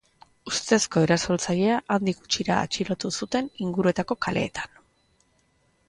[0.51, 4.85] Ustezko erasotzailea handik gutxira atxilotu zuten inguruetako kaleetan.